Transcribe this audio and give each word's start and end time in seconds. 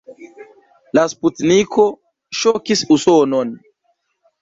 La 0.99 1.03
sputniko 1.13 1.87
ŝokis 2.41 2.85
Usonon. 2.99 3.57